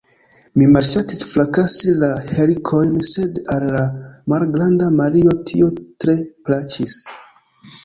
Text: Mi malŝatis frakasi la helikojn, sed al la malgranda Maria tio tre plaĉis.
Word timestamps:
Mi 0.59 0.67
malŝatis 0.75 1.19
frakasi 1.33 1.93
la 2.03 2.09
helikojn, 2.37 2.97
sed 3.11 3.37
al 3.57 3.67
la 3.77 3.85
malgranda 4.35 4.89
Maria 4.97 5.39
tio 5.53 5.71
tre 5.85 6.19
plaĉis. 6.51 6.99